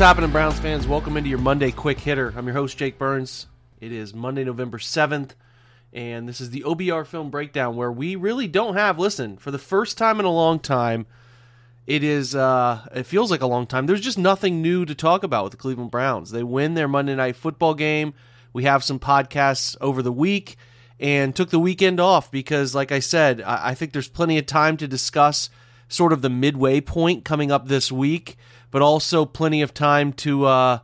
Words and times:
What's 0.00 0.08
happening, 0.08 0.30
Browns 0.30 0.58
fans? 0.58 0.88
Welcome 0.88 1.18
into 1.18 1.28
your 1.28 1.38
Monday 1.38 1.70
Quick 1.70 2.00
Hitter. 2.00 2.32
I'm 2.34 2.46
your 2.46 2.54
host, 2.54 2.78
Jake 2.78 2.96
Burns. 2.96 3.46
It 3.82 3.92
is 3.92 4.14
Monday, 4.14 4.44
November 4.44 4.78
7th, 4.78 5.32
and 5.92 6.26
this 6.26 6.40
is 6.40 6.48
the 6.48 6.62
OBR 6.62 7.06
Film 7.06 7.28
Breakdown 7.28 7.76
where 7.76 7.92
we 7.92 8.16
really 8.16 8.48
don't 8.48 8.76
have, 8.76 8.98
listen, 8.98 9.36
for 9.36 9.50
the 9.50 9.58
first 9.58 9.98
time 9.98 10.18
in 10.18 10.24
a 10.24 10.32
long 10.32 10.58
time, 10.58 11.04
it 11.86 12.02
is, 12.02 12.34
uh, 12.34 12.80
it 12.94 13.02
feels 13.02 13.30
like 13.30 13.42
a 13.42 13.46
long 13.46 13.66
time. 13.66 13.84
There's 13.84 14.00
just 14.00 14.16
nothing 14.16 14.62
new 14.62 14.86
to 14.86 14.94
talk 14.94 15.22
about 15.22 15.44
with 15.44 15.50
the 15.50 15.58
Cleveland 15.58 15.90
Browns. 15.90 16.30
They 16.30 16.44
win 16.44 16.72
their 16.72 16.88
Monday 16.88 17.14
night 17.14 17.36
football 17.36 17.74
game. 17.74 18.14
We 18.54 18.64
have 18.64 18.82
some 18.82 19.00
podcasts 19.00 19.76
over 19.82 20.00
the 20.00 20.10
week 20.10 20.56
and 20.98 21.36
took 21.36 21.50
the 21.50 21.58
weekend 21.58 22.00
off 22.00 22.30
because, 22.30 22.74
like 22.74 22.90
I 22.90 23.00
said, 23.00 23.42
I, 23.42 23.68
I 23.68 23.74
think 23.74 23.92
there's 23.92 24.08
plenty 24.08 24.38
of 24.38 24.46
time 24.46 24.78
to 24.78 24.88
discuss 24.88 25.50
sort 25.90 26.12
of 26.12 26.22
the 26.22 26.30
midway 26.30 26.80
point 26.80 27.24
coming 27.24 27.50
up 27.50 27.66
this 27.66 27.92
week, 27.92 28.36
but 28.70 28.80
also 28.80 29.26
plenty 29.26 29.60
of 29.60 29.74
time 29.74 30.12
to, 30.14 30.46
uh, 30.46 30.78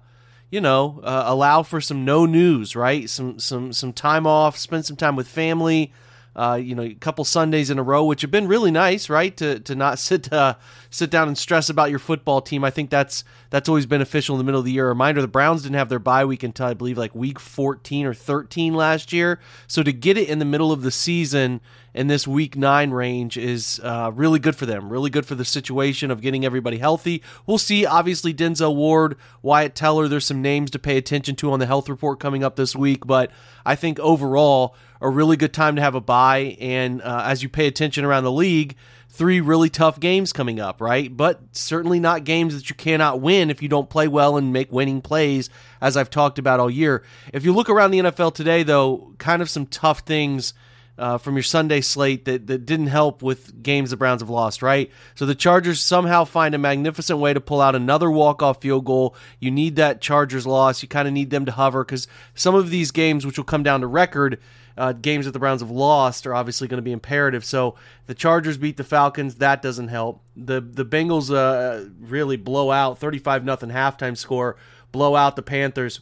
you 0.50 0.60
know, 0.60 1.00
uh, 1.02 1.22
allow 1.26 1.62
for 1.62 1.80
some 1.80 2.04
no 2.04 2.26
news, 2.26 2.76
right? 2.76 3.08
Some 3.08 3.38
some 3.38 3.72
some 3.72 3.92
time 3.92 4.26
off, 4.26 4.58
spend 4.58 4.84
some 4.84 4.96
time 4.96 5.16
with 5.16 5.28
family. 5.28 5.92
Uh, 6.34 6.56
you 6.56 6.74
know, 6.74 6.82
a 6.82 6.92
couple 6.92 7.24
Sundays 7.24 7.70
in 7.70 7.78
a 7.78 7.82
row, 7.82 8.04
which 8.04 8.20
have 8.20 8.30
been 8.30 8.46
really 8.46 8.70
nice, 8.70 9.08
right? 9.08 9.34
To 9.38 9.58
to 9.60 9.74
not 9.74 9.98
sit 10.00 10.30
uh, 10.30 10.56
sit 10.90 11.08
down 11.08 11.28
and 11.28 11.38
stress 11.38 11.70
about 11.70 11.88
your 11.88 11.98
football 11.98 12.42
team. 12.42 12.62
I 12.62 12.70
think 12.70 12.90
that's 12.90 13.24
that's 13.48 13.68
always 13.70 13.86
beneficial 13.86 14.34
in 14.34 14.38
the 14.38 14.44
middle 14.44 14.58
of 14.58 14.66
the 14.66 14.72
year. 14.72 14.88
Reminder: 14.88 15.22
the 15.22 15.28
Browns 15.28 15.62
didn't 15.62 15.76
have 15.76 15.88
their 15.88 15.98
bye 15.98 16.26
week 16.26 16.42
until 16.42 16.66
I 16.66 16.74
believe 16.74 16.98
like 16.98 17.14
week 17.14 17.40
fourteen 17.40 18.04
or 18.04 18.12
thirteen 18.12 18.74
last 18.74 19.14
year. 19.14 19.40
So 19.66 19.82
to 19.82 19.92
get 19.92 20.18
it 20.18 20.28
in 20.28 20.38
the 20.38 20.44
middle 20.44 20.72
of 20.72 20.82
the 20.82 20.90
season 20.90 21.62
in 21.96 22.08
this 22.08 22.28
week 22.28 22.56
nine 22.56 22.90
range 22.90 23.38
is 23.38 23.80
uh, 23.82 24.12
really 24.14 24.38
good 24.38 24.54
for 24.54 24.66
them. 24.66 24.90
Really 24.90 25.08
good 25.08 25.24
for 25.24 25.34
the 25.34 25.46
situation 25.46 26.10
of 26.10 26.20
getting 26.20 26.44
everybody 26.44 26.76
healthy. 26.76 27.22
We'll 27.46 27.56
see. 27.56 27.86
Obviously, 27.86 28.34
Denzel 28.34 28.76
Ward, 28.76 29.16
Wyatt 29.40 29.74
Teller. 29.74 30.06
There's 30.06 30.26
some 30.26 30.42
names 30.42 30.70
to 30.72 30.78
pay 30.78 30.98
attention 30.98 31.36
to 31.36 31.52
on 31.52 31.58
the 31.58 31.66
health 31.66 31.88
report 31.88 32.20
coming 32.20 32.44
up 32.44 32.56
this 32.56 32.76
week, 32.76 33.06
but 33.06 33.30
I 33.64 33.76
think 33.76 33.98
overall 33.98 34.76
a 35.00 35.08
really 35.08 35.38
good 35.38 35.54
time 35.54 35.76
to 35.76 35.82
have 35.82 35.94
a 35.94 36.00
bye. 36.00 36.58
And 36.60 37.00
uh, 37.00 37.22
as 37.24 37.42
you 37.42 37.48
pay 37.48 37.66
attention 37.66 38.04
around 38.04 38.24
the 38.24 38.32
league, 38.32 38.76
three 39.08 39.40
really 39.40 39.70
tough 39.70 39.98
games 39.98 40.34
coming 40.34 40.60
up, 40.60 40.82
right? 40.82 41.14
But 41.14 41.40
certainly 41.52 41.98
not 41.98 42.24
games 42.24 42.54
that 42.54 42.68
you 42.68 42.76
cannot 42.76 43.22
win 43.22 43.48
if 43.48 43.62
you 43.62 43.70
don't 43.70 43.88
play 43.88 44.06
well 44.06 44.36
and 44.36 44.52
make 44.52 44.70
winning 44.70 45.00
plays, 45.00 45.48
as 45.80 45.96
I've 45.96 46.10
talked 46.10 46.38
about 46.38 46.60
all 46.60 46.70
year. 46.70 47.02
If 47.32 47.42
you 47.46 47.54
look 47.54 47.70
around 47.70 47.92
the 47.92 48.00
NFL 48.00 48.34
today, 48.34 48.64
though, 48.64 49.14
kind 49.16 49.40
of 49.40 49.48
some 49.48 49.64
tough 49.64 50.00
things. 50.00 50.52
Uh, 50.98 51.18
from 51.18 51.34
your 51.34 51.42
Sunday 51.42 51.82
slate 51.82 52.24
that, 52.24 52.46
that 52.46 52.64
didn't 52.64 52.86
help 52.86 53.22
with 53.22 53.62
games 53.62 53.90
the 53.90 53.98
Browns 53.98 54.22
have 54.22 54.30
lost, 54.30 54.62
right? 54.62 54.90
So 55.14 55.26
the 55.26 55.34
Chargers 55.34 55.80
somehow 55.82 56.24
find 56.24 56.54
a 56.54 56.58
magnificent 56.58 57.18
way 57.18 57.34
to 57.34 57.40
pull 57.40 57.60
out 57.60 57.74
another 57.74 58.10
walk-off 58.10 58.62
field 58.62 58.86
goal. 58.86 59.14
You 59.38 59.50
need 59.50 59.76
that 59.76 60.00
Chargers 60.00 60.46
loss. 60.46 60.82
You 60.82 60.88
kind 60.88 61.06
of 61.06 61.12
need 61.12 61.28
them 61.28 61.44
to 61.44 61.52
hover 61.52 61.84
because 61.84 62.08
some 62.34 62.54
of 62.54 62.70
these 62.70 62.92
games, 62.92 63.26
which 63.26 63.36
will 63.36 63.44
come 63.44 63.62
down 63.62 63.82
to 63.82 63.86
record, 63.86 64.40
uh, 64.78 64.92
games 64.92 65.24
that 65.24 65.32
the 65.32 65.38
Browns 65.38 65.60
have 65.60 65.71
lost 65.71 66.26
are 66.26 66.34
obviously 66.34 66.68
going 66.68 66.78
to 66.78 66.82
be 66.82 66.92
imperative. 66.92 67.44
So 67.44 67.76
the 68.06 68.15
Chargers 68.15 68.59
beat 68.59 68.76
the 68.76 68.84
Falcons. 68.84 69.36
That 69.36 69.62
doesn't 69.62 69.88
help. 69.88 70.22
The 70.36 70.60
the 70.60 70.84
Bengals 70.84 71.34
uh, 71.34 71.88
really 72.00 72.36
blow 72.36 72.71
out 72.71 72.98
35 72.98 73.44
nothing 73.44 73.71
halftime 73.71 74.16
score, 74.16 74.56
blow 74.92 75.16
out 75.16 75.36
the 75.36 75.42
Panthers. 75.42 76.00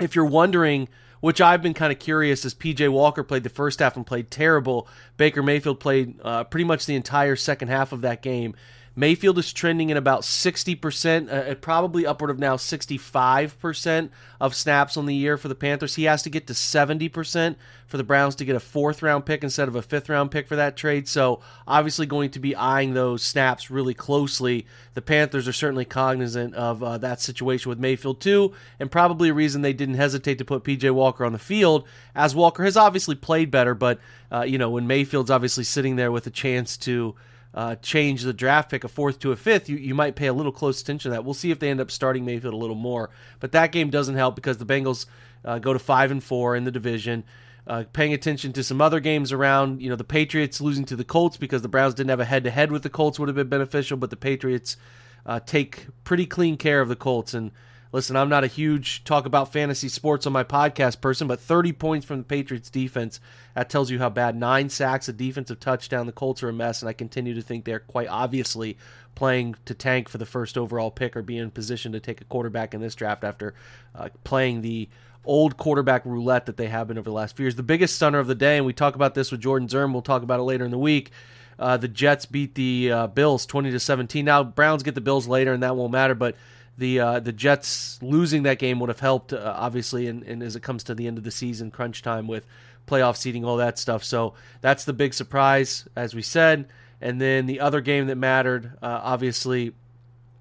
If 0.00 0.14
you're 0.14 0.24
wondering, 0.24 0.88
which 1.20 1.40
I've 1.40 1.62
been 1.62 1.74
kind 1.74 1.92
of 1.92 1.98
curious, 1.98 2.44
as 2.44 2.54
PJ 2.54 2.90
Walker 2.90 3.22
played 3.22 3.42
the 3.42 3.48
first 3.48 3.80
half 3.80 3.96
and 3.96 4.06
played 4.06 4.30
terrible, 4.30 4.88
Baker 5.16 5.42
Mayfield 5.42 5.80
played 5.80 6.20
uh, 6.22 6.44
pretty 6.44 6.64
much 6.64 6.86
the 6.86 6.94
entire 6.96 7.36
second 7.36 7.68
half 7.68 7.92
of 7.92 8.02
that 8.02 8.22
game. 8.22 8.54
Mayfield 8.98 9.38
is 9.38 9.52
trending 9.52 9.92
at 9.92 9.96
about 9.96 10.22
60%, 10.22 11.32
uh, 11.32 11.54
probably 11.54 12.04
upward 12.04 12.30
of 12.30 12.40
now 12.40 12.56
65% 12.56 14.10
of 14.40 14.56
snaps 14.56 14.96
on 14.96 15.06
the 15.06 15.14
year 15.14 15.36
for 15.36 15.46
the 15.46 15.54
Panthers. 15.54 15.94
He 15.94 16.02
has 16.04 16.24
to 16.24 16.30
get 16.30 16.48
to 16.48 16.52
70% 16.52 17.54
for 17.86 17.96
the 17.96 18.02
Browns 18.02 18.34
to 18.34 18.44
get 18.44 18.56
a 18.56 18.60
fourth 18.60 19.00
round 19.00 19.24
pick 19.24 19.44
instead 19.44 19.68
of 19.68 19.76
a 19.76 19.82
fifth 19.82 20.08
round 20.08 20.32
pick 20.32 20.48
for 20.48 20.56
that 20.56 20.76
trade. 20.76 21.06
So, 21.06 21.38
obviously, 21.64 22.06
going 22.06 22.30
to 22.30 22.40
be 22.40 22.56
eyeing 22.56 22.94
those 22.94 23.22
snaps 23.22 23.70
really 23.70 23.94
closely. 23.94 24.66
The 24.94 25.02
Panthers 25.02 25.46
are 25.46 25.52
certainly 25.52 25.84
cognizant 25.84 26.56
of 26.56 26.82
uh, 26.82 26.98
that 26.98 27.20
situation 27.20 27.68
with 27.68 27.78
Mayfield, 27.78 28.20
too, 28.20 28.52
and 28.80 28.90
probably 28.90 29.28
a 29.28 29.34
reason 29.34 29.62
they 29.62 29.72
didn't 29.72 29.94
hesitate 29.94 30.38
to 30.38 30.44
put 30.44 30.64
PJ 30.64 30.90
Walker 30.90 31.24
on 31.24 31.32
the 31.32 31.38
field, 31.38 31.86
as 32.16 32.34
Walker 32.34 32.64
has 32.64 32.76
obviously 32.76 33.14
played 33.14 33.52
better. 33.52 33.76
But, 33.76 34.00
uh, 34.32 34.42
you 34.42 34.58
know, 34.58 34.70
when 34.70 34.88
Mayfield's 34.88 35.30
obviously 35.30 35.62
sitting 35.62 35.94
there 35.94 36.10
with 36.10 36.26
a 36.26 36.30
chance 36.30 36.76
to 36.78 37.14
uh, 37.54 37.76
change 37.76 38.22
the 38.22 38.32
draft 38.32 38.70
pick 38.70 38.84
a 38.84 38.88
fourth 38.88 39.18
to 39.20 39.32
a 39.32 39.36
fifth, 39.36 39.68
you, 39.68 39.76
you 39.76 39.94
might 39.94 40.16
pay 40.16 40.26
a 40.26 40.32
little 40.32 40.52
close 40.52 40.80
attention 40.80 41.10
to 41.10 41.14
that. 41.14 41.24
We'll 41.24 41.34
see 41.34 41.50
if 41.50 41.58
they 41.58 41.70
end 41.70 41.80
up 41.80 41.90
starting 41.90 42.24
Mayfield 42.24 42.54
a 42.54 42.56
little 42.58 42.76
more. 42.76 43.10
But 43.40 43.52
that 43.52 43.72
game 43.72 43.90
doesn't 43.90 44.16
help 44.16 44.34
because 44.34 44.58
the 44.58 44.66
Bengals 44.66 45.06
uh, 45.44 45.58
go 45.58 45.72
to 45.72 45.78
five 45.78 46.10
and 46.10 46.22
four 46.22 46.56
in 46.56 46.64
the 46.64 46.70
division. 46.70 47.24
Uh, 47.66 47.84
paying 47.92 48.14
attention 48.14 48.52
to 48.54 48.62
some 48.62 48.80
other 48.80 48.98
games 48.98 49.30
around, 49.30 49.82
you 49.82 49.90
know, 49.90 49.96
the 49.96 50.04
Patriots 50.04 50.60
losing 50.60 50.86
to 50.86 50.96
the 50.96 51.04
Colts 51.04 51.36
because 51.36 51.60
the 51.60 51.68
Browns 51.68 51.94
didn't 51.94 52.10
have 52.10 52.20
a 52.20 52.24
head 52.24 52.44
to 52.44 52.50
head 52.50 52.72
with 52.72 52.82
the 52.82 52.88
Colts 52.88 53.18
would 53.18 53.28
have 53.28 53.36
been 53.36 53.48
beneficial, 53.48 53.98
but 53.98 54.08
the 54.08 54.16
Patriots 54.16 54.78
uh, 55.26 55.40
take 55.40 55.86
pretty 56.04 56.24
clean 56.24 56.56
care 56.56 56.80
of 56.80 56.88
the 56.88 56.96
Colts. 56.96 57.34
And 57.34 57.50
listen, 57.92 58.16
I'm 58.16 58.28
not 58.28 58.44
a 58.44 58.48
huge 58.48 59.04
talk 59.04 59.26
about 59.26 59.52
fantasy 59.52 59.88
sports 59.88 60.26
on 60.26 60.32
my 60.32 60.44
podcast 60.44 61.00
person, 61.00 61.28
but 61.28 61.40
30 61.40 61.72
points 61.72 62.06
from 62.06 62.18
the 62.18 62.24
Patriots 62.24 62.70
defense, 62.70 63.20
that 63.54 63.70
tells 63.70 63.90
you 63.90 63.98
how 63.98 64.10
bad. 64.10 64.36
Nine 64.36 64.68
sacks, 64.68 65.08
a 65.08 65.12
defensive 65.12 65.60
touchdown. 65.60 66.06
The 66.06 66.12
Colts 66.12 66.42
are 66.42 66.48
a 66.48 66.52
mess, 66.52 66.82
and 66.82 66.88
I 66.88 66.92
continue 66.92 67.34
to 67.34 67.42
think 67.42 67.64
they're 67.64 67.80
quite 67.80 68.08
obviously 68.08 68.76
playing 69.14 69.56
to 69.64 69.74
tank 69.74 70.08
for 70.08 70.18
the 70.18 70.26
first 70.26 70.56
overall 70.56 70.90
pick 70.90 71.16
or 71.16 71.22
be 71.22 71.38
in 71.38 71.50
position 71.50 71.92
to 71.92 72.00
take 72.00 72.20
a 72.20 72.24
quarterback 72.24 72.74
in 72.74 72.80
this 72.80 72.94
draft 72.94 73.24
after 73.24 73.54
uh, 73.94 74.08
playing 74.22 74.62
the 74.62 74.88
old 75.24 75.56
quarterback 75.56 76.04
roulette 76.06 76.46
that 76.46 76.56
they 76.56 76.68
have 76.68 76.88
been 76.88 76.98
over 76.98 77.10
the 77.10 77.14
last 77.14 77.36
few 77.36 77.44
years. 77.44 77.56
The 77.56 77.62
biggest 77.62 77.96
stunner 77.96 78.18
of 78.18 78.28
the 78.28 78.34
day, 78.34 78.56
and 78.56 78.64
we 78.64 78.72
talk 78.72 78.94
about 78.94 79.14
this 79.14 79.32
with 79.32 79.40
Jordan 79.40 79.68
Zirm, 79.68 79.92
we'll 79.92 80.02
talk 80.02 80.22
about 80.22 80.40
it 80.40 80.44
later 80.44 80.64
in 80.64 80.70
the 80.70 80.78
week. 80.78 81.10
Uh, 81.58 81.76
the 81.76 81.88
Jets 81.88 82.24
beat 82.24 82.54
the 82.54 82.92
uh, 82.92 83.06
Bills 83.08 83.44
20 83.44 83.72
to 83.72 83.80
17. 83.80 84.24
Now 84.24 84.44
Browns 84.44 84.84
get 84.84 84.94
the 84.94 85.00
Bills 85.00 85.26
later, 85.26 85.52
and 85.52 85.62
that 85.62 85.74
won't 85.74 85.92
matter. 85.92 86.14
But 86.14 86.36
the 86.78 87.00
uh, 87.00 87.20
the 87.20 87.32
Jets 87.32 87.98
losing 88.00 88.44
that 88.44 88.58
game 88.58 88.78
would 88.80 88.88
have 88.88 89.00
helped, 89.00 89.32
uh, 89.32 89.54
obviously, 89.56 90.06
and, 90.06 90.22
and 90.22 90.42
as 90.42 90.56
it 90.56 90.62
comes 90.62 90.84
to 90.84 90.94
the 90.94 91.06
end 91.08 91.18
of 91.18 91.24
the 91.24 91.30
season, 91.30 91.70
crunch 91.70 92.02
time 92.02 92.28
with 92.28 92.46
playoff 92.86 93.16
seeding, 93.16 93.44
all 93.44 93.58
that 93.58 93.78
stuff. 93.78 94.04
So 94.04 94.34
that's 94.60 94.84
the 94.84 94.92
big 94.92 95.12
surprise, 95.12 95.86
as 95.94 96.14
we 96.14 96.22
said. 96.22 96.68
And 97.00 97.20
then 97.20 97.46
the 97.46 97.60
other 97.60 97.80
game 97.80 98.06
that 98.06 98.16
mattered, 98.16 98.72
uh, 98.82 99.00
obviously, 99.02 99.72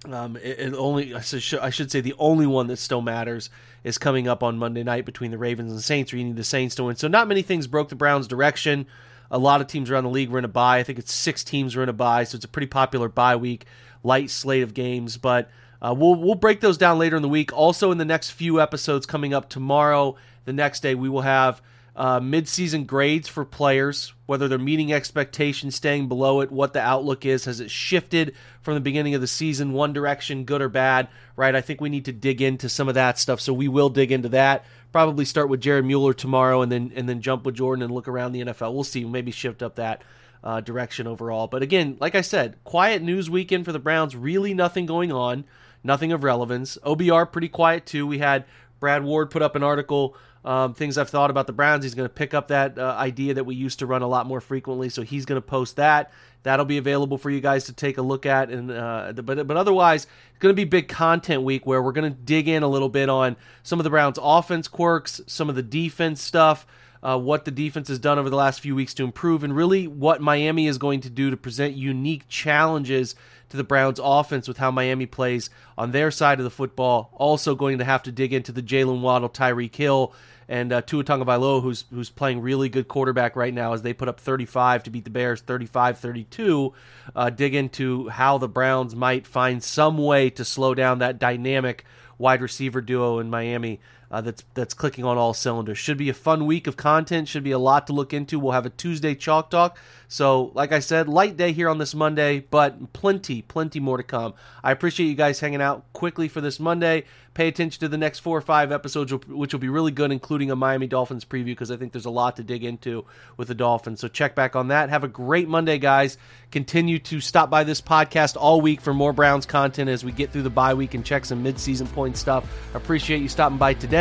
um, 0.06 0.38
it, 0.38 0.60
it, 0.60 0.74
only 0.74 1.13
I 1.13 1.22
should, 1.22 1.60
I 1.60 1.72
should 1.72 1.92
say 1.92 2.01
the 2.01 2.16
only 2.18 2.48
one 2.48 2.68
that 2.68 2.78
still 2.78 3.01
matters 3.01 3.50
is 3.84 3.98
coming 3.98 4.28
up 4.28 4.44
on 4.44 4.57
Monday 4.57 4.84
night 4.84 5.06
between 5.06 5.31
the 5.31 5.38
Ravens 5.38 5.72
and 5.72 5.78
the 5.78 5.84
Saints. 5.84 6.13
We 6.13 6.24
need 6.24 6.36
the 6.36 6.44
Saints 6.44 6.75
to 6.75 6.86
win. 6.86 6.95
So 6.95 7.07
not 7.07 7.28
many 7.28 7.42
things 7.42 7.68
broke 7.68 7.89
the 7.89 7.95
Browns' 7.95 8.28
direction. 8.28 8.86
A 9.30 9.38
lot 9.38 9.60
of 9.60 9.68
teams 9.68 9.89
around 9.89 10.06
the 10.06 10.10
league 10.10 10.30
were 10.30 10.39
in 10.39 10.45
a 10.45 10.50
bye. 10.50 10.78
I 10.78 10.84
think 10.84 11.00
it's 11.00 11.13
six 11.13 11.44
teams 11.44 11.75
were 11.75 11.84
in 11.84 11.89
a 11.89 11.94
bye, 11.94 12.24
so 12.24 12.36
it's 12.36 12.45
a 12.45 12.48
pretty 12.48 12.68
popular 12.68 13.10
bye 13.10 13.36
week, 13.36 13.66
light 14.04 14.30
slate 14.30 14.63
of 14.63 14.74
games. 14.74 15.18
But 15.18 15.50
uh, 15.81 15.94
we'll 15.97 16.15
we'll 16.15 16.35
break 16.35 16.62
those 16.62 16.77
down 16.77 16.97
later 16.97 17.15
in 17.15 17.21
the 17.21 17.29
week. 17.29 17.51
Also, 17.53 17.91
in 17.91 17.97
the 17.97 18.06
next 18.06 18.31
few 18.31 18.59
episodes 18.59 19.06
coming 19.06 19.33
up 19.33 19.50
tomorrow, 19.50 20.15
the 20.45 20.53
next 20.53 20.81
day, 20.81 20.95
we 20.95 21.09
will 21.09 21.21
have 21.21 21.62
uh, 21.97 22.19
midseason 22.19 22.85
grades 22.85 23.27
for 23.27 23.44
players, 23.44 24.13
whether 24.27 24.47
they're 24.47 24.59
meeting 24.59 24.94
expectations, 24.94 25.75
staying 25.75 26.07
below 26.07 26.41
it, 26.41 26.51
what 26.51 26.74
the 26.74 26.79
outlook 26.79 27.25
is. 27.25 27.45
Has 27.45 27.59
it 27.59 27.71
shifted 27.71 28.35
from 28.62 28.75
the 28.75 28.79
beginning 28.79 29.15
of 29.15 29.21
the 29.21 29.27
season, 29.27 29.74
one 29.74 29.94
direction, 29.94 30.45
good 30.45 30.62
or 30.62 30.69
bad? 30.69 31.07
Right. 31.35 31.56
I 31.56 31.62
think 31.62 31.81
we 31.81 31.89
need 31.89 32.06
to 32.06 32.13
dig 32.13 32.41
into 32.41 32.69
some 32.69 32.88
of 32.88 32.94
that 32.94 33.18
stuff, 33.18 33.41
so 33.41 33.51
we 33.51 33.68
will 33.68 33.89
dig 33.89 34.12
into 34.12 34.29
that. 34.29 34.65
Probably 34.91 35.25
start 35.25 35.50
with 35.50 35.59
Jared 35.59 35.85
Mueller 35.85 36.13
tomorrow, 36.13 36.62
and 36.62 36.71
then 36.71 36.91
and 36.95 37.09
then 37.09 37.21
jump 37.21 37.45
with 37.45 37.56
Jordan 37.56 37.83
and 37.83 37.94
look 37.94 38.07
around 38.07 38.31
the 38.31 38.41
NFL. 38.41 38.74
We'll 38.74 38.83
see. 38.83 39.03
Maybe 39.03 39.31
shift 39.31 39.62
up 39.62 39.75
that 39.75 40.03
uh, 40.44 40.62
direction 40.62 41.07
overall. 41.07 41.47
But 41.47 41.62
again, 41.62 41.97
like 42.00 42.15
I 42.15 42.21
said, 42.21 42.56
quiet 42.63 43.01
news 43.01 43.29
weekend 43.29 43.65
for 43.65 43.71
the 43.71 43.79
Browns. 43.79 44.15
Really 44.15 44.53
nothing 44.53 44.85
going 44.85 45.12
on 45.12 45.45
nothing 45.88 46.12
of 46.12 46.24
relevance. 46.24 46.78
OBR 46.84 47.31
pretty 47.31 47.50
quiet 47.50 47.88
too. 47.88 48.06
We 48.06 48.19
had 48.19 48.45
Brad 48.80 49.04
Ward 49.04 49.31
put 49.31 49.42
up 49.42 49.56
an 49.56 49.63
article. 49.63 50.16
Um, 50.45 50.75
things 50.75 50.98
I've 50.98 51.10
thought 51.10 51.30
about 51.30 51.48
the 51.48 51.54
Browns. 51.54 51.84
He's 51.84 51.95
going 51.95 52.07
to 52.07 52.13
pick 52.13 52.34
up 52.34 52.50
that 52.50 52.78
uh, 52.78 52.95
idea 52.98 53.34
that 53.34 53.44
we 53.44 53.56
used 53.56 53.80
to 53.80 53.86
run 53.86 54.01
a 54.01 54.07
lot 54.07 54.28
more 54.28 54.39
frequently, 54.39 54.88
so 54.88 55.01
he's 55.01 55.25
going 55.25 55.42
to 55.42 55.45
post 55.45 55.75
that. 55.75 56.13
That'll 56.44 56.66
be 56.66 56.78
available 56.78 57.18
for 57.18 57.30
you 57.30 57.42
guys 57.42 57.66
to 57.66 57.74
take 57.74 57.98
a 57.98 58.01
look 58.01 58.25
at. 58.25 58.50
And 58.50 58.72
uh, 58.72 59.12
but 59.16 59.45
but 59.45 59.57
otherwise, 59.57 60.04
it's 60.04 60.39
going 60.39 60.54
to 60.54 60.56
be 60.56 60.63
big 60.63 60.88
content 60.88 61.44
week 61.44 61.66
where 61.66 61.81
we're 61.81 61.92
going 61.92 62.10
to 62.10 62.18
dig 62.18 62.48
in 62.48 62.63
a 62.63 62.68
little 62.68 62.88
bit 62.88 63.10
on 63.10 63.36
some 63.63 63.80
of 63.80 63.84
the 63.84 63.89
Browns' 63.89 64.19
offense 64.22 64.69
quirks, 64.69 65.19
some 65.28 65.50
of 65.50 65.56
the 65.56 65.63
defense 65.63 66.22
stuff. 66.22 66.66
Uh, 67.04 67.18
what 67.18 67.46
the 67.46 67.52
defense 67.52 67.88
has 67.88 68.00
done 68.00 68.18
over 68.18 68.30
the 68.30 68.36
last 68.36 68.60
few 68.60 68.76
weeks 68.76 68.94
to 68.96 69.04
improve, 69.04 69.44
and 69.44 69.56
really 69.56 69.88
what 69.88 70.22
Miami 70.22 70.68
is 70.68 70.78
going 70.78 71.02
to 71.02 71.10
do 71.10 71.30
to 71.30 71.38
present 71.38 71.76
unique 71.76 72.28
challenges 72.28 73.16
to 73.50 73.58
the 73.58 73.64
Browns 73.64 74.00
offense 74.04 74.48
with 74.48 74.58
how 74.58 74.72
Miami 74.72 75.06
plays 75.06 75.50
on 75.78 75.92
their 75.92 76.12
side 76.12 76.40
of 76.40 76.44
the 76.44 76.50
football. 76.50 77.12
Also 77.14 77.56
going 77.56 77.78
to 77.78 77.86
have 77.86 78.04
to 78.04 78.12
dig 78.12 78.34
into 78.34 78.52
the 78.52 78.62
Jalen 78.62 79.02
Waddle, 79.02 79.30
Tyreek 79.30 79.76
Hill, 79.76 80.14
and 80.50 80.72
uh, 80.72 80.82
Tua 80.82 81.04
Tagovailoa, 81.04 81.62
who's 81.62 81.86
who's 81.92 82.10
playing 82.10 82.42
really 82.42 82.70
good 82.70 82.88
quarterback 82.88 83.36
right 83.36 83.54
now 83.54 83.74
as 83.74 83.82
they 83.82 83.94
put 83.94 84.08
up 84.08 84.20
35 84.20 84.84
to 84.84 84.90
beat 84.90 85.04
the 85.04 85.10
Bears 85.10 85.42
35-32. 85.42 86.74
Uh, 87.16 87.30
dig 87.30 87.54
into 87.54 88.08
how 88.10 88.38
the 88.38 88.48
Browns 88.48 88.96
might 88.96 89.28
find 89.28 89.64
some 89.64 89.98
way 89.98 90.30
to 90.32 90.46
slow 90.46 90.74
down 90.74 91.00
that 91.00 91.20
dynamic 91.20 91.86
wide 92.18 92.42
receiver 92.42 92.82
duo 92.82 93.20
in 93.20 93.30
Miami 93.30 93.80
uh, 94.09 94.21
that's 94.21 94.44
that's 94.54 94.74
clicking 94.74 95.04
on 95.04 95.18
all 95.18 95.33
cylinders. 95.33 95.77
Should 95.77 95.98
be 95.98 96.09
a 96.09 96.13
fun 96.13 96.45
week 96.45 96.68
of 96.68 96.77
content. 96.77 97.27
Should 97.27 97.44
be 97.44 97.51
a 97.51 97.59
lot 97.59 97.88
to 97.88 97.94
look 97.94 98.13
into. 98.13 98.39
We'll 98.39 98.54
have 98.54 98.65
a 98.65 98.69
Tuesday 98.69 99.15
chalk 99.15 99.50
talk. 99.50 99.77
So, 100.07 100.51
like 100.54 100.71
I 100.71 100.80
said, 100.80 101.09
light 101.09 101.36
day 101.36 101.51
here 101.51 101.68
on 101.68 101.80
this 101.80 101.94
Monday, 101.94 102.39
but 102.39 102.94
plenty, 102.94 103.42
plenty 103.42 103.81
more 103.81 103.98
to 103.98 104.04
come. 104.04 104.33
I 104.63 104.71
appreciate 104.71 105.07
you 105.07 105.15
guys 105.15 105.42
hanging 105.42 105.62
out 105.62 105.83
quickly 105.92 106.30
for 106.30 106.39
this 106.39 106.59
Monday. 106.59 107.04
Pay 107.33 107.50
attention 107.50 107.81
to 107.81 107.88
the 107.88 107.98
next 107.98 108.19
four 108.19 108.36
or 108.36 108.42
five 108.42 108.71
episodes, 108.71 109.13
which 109.27 109.54
will 109.54 109.59
be 109.59 109.69
really 109.69 109.92
good, 109.92 110.12
including 110.12 110.50
a 110.50 110.56
Miami 110.56 110.88
Dolphins 110.88 111.24
preview, 111.24 111.48
because 111.48 111.69
I 111.69 111.77
think 111.77 111.92
there's 111.92 112.06
a 112.06 112.10
lot 112.10 112.38
to 112.38 112.44
dig 112.44 112.63
into 112.63 113.06
with 113.36 113.50
the 113.50 113.53
Dolphins. 113.53 114.00
So 114.00 114.07
check 114.07 114.33
back 114.33 114.56
on 114.56 114.69
that. 114.69 114.89
Have 114.89 115.03
a 115.03 115.10
great 115.10 115.48
Monday, 115.48 115.77
guys. 115.77 116.18
Continue 116.50 116.98
to 117.00 117.19
stop 117.19 117.50
by 117.50 117.63
this 117.63 117.81
podcast 117.81 118.38
all 118.39 118.62
week 118.62 118.81
for 118.81 118.94
more 118.94 119.13
Browns 119.13 119.45
content 119.45 119.89
as 119.89 120.03
we 120.03 120.13
get 120.13 120.31
through 120.31 120.44
the 120.44 120.50
bye 120.50 120.74
week 120.74 120.94
and 120.95 121.06
check 121.06 121.25
some 121.25 121.44
midseason 121.44 121.92
point 121.92 122.18
stuff. 122.18 122.50
Appreciate 122.74 123.21
you 123.21 123.27
stopping 123.27 123.57
by 123.57 123.74
today. 123.74 123.97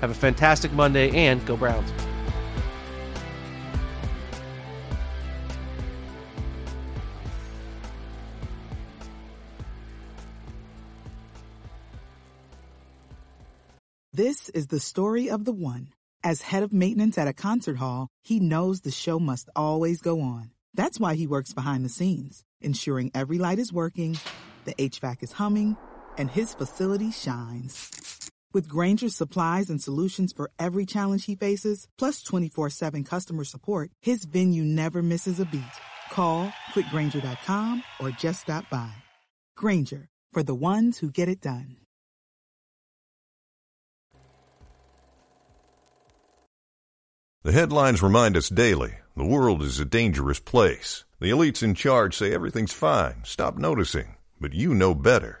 Have 0.00 0.10
a 0.10 0.14
fantastic 0.14 0.72
Monday 0.72 1.10
and 1.10 1.44
go 1.46 1.56
Browns. 1.56 1.92
This 14.14 14.48
is 14.50 14.68
the 14.68 14.78
story 14.78 15.28
of 15.28 15.44
the 15.44 15.52
one. 15.52 15.88
As 16.22 16.42
head 16.42 16.62
of 16.62 16.72
maintenance 16.72 17.18
at 17.18 17.26
a 17.26 17.32
concert 17.32 17.78
hall, 17.78 18.08
he 18.22 18.38
knows 18.38 18.82
the 18.82 18.92
show 18.92 19.18
must 19.18 19.50
always 19.56 20.00
go 20.00 20.20
on. 20.20 20.50
That's 20.74 21.00
why 21.00 21.16
he 21.16 21.26
works 21.26 21.52
behind 21.52 21.84
the 21.84 21.88
scenes, 21.88 22.44
ensuring 22.60 23.10
every 23.12 23.38
light 23.38 23.58
is 23.58 23.72
working, 23.72 24.18
the 24.66 24.74
HVAC 24.74 25.24
is 25.24 25.32
humming, 25.32 25.76
and 26.16 26.30
his 26.30 26.54
facility 26.54 27.10
shines. 27.10 28.30
With 28.52 28.68
Grainger's 28.68 29.16
supplies 29.16 29.70
and 29.70 29.80
solutions 29.80 30.32
for 30.32 30.50
every 30.58 30.84
challenge 30.84 31.24
he 31.24 31.36
faces, 31.36 31.88
plus 31.98 32.22
24 32.22 32.70
7 32.70 33.04
customer 33.04 33.44
support, 33.44 33.90
his 34.02 34.24
venue 34.24 34.64
never 34.64 35.02
misses 35.02 35.40
a 35.40 35.46
beat. 35.46 35.62
Call 36.10 36.52
click 36.72 36.86
grainger.com 36.90 37.82
or 38.00 38.10
just 38.10 38.42
stop 38.42 38.68
by. 38.68 38.92
Grainger, 39.56 40.08
for 40.32 40.42
the 40.42 40.54
ones 40.54 40.98
who 40.98 41.10
get 41.10 41.28
it 41.28 41.40
done. 41.40 41.76
The 47.44 47.52
headlines 47.52 48.02
remind 48.02 48.36
us 48.36 48.48
daily 48.48 48.94
the 49.16 49.24
world 49.24 49.62
is 49.62 49.80
a 49.80 49.84
dangerous 49.84 50.38
place. 50.38 51.04
The 51.18 51.30
elites 51.30 51.62
in 51.62 51.74
charge 51.74 52.16
say 52.16 52.32
everything's 52.32 52.72
fine, 52.72 53.22
stop 53.24 53.56
noticing. 53.56 54.16
But 54.40 54.54
you 54.54 54.74
know 54.74 54.94
better. 54.94 55.40